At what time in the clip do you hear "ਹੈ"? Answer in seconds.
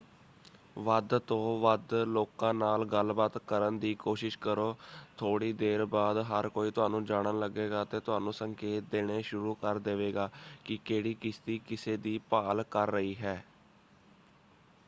13.15-13.43